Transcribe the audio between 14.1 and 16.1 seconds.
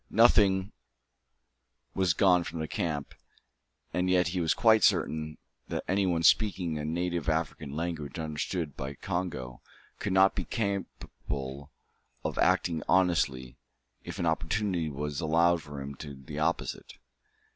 an opportunity was allowed him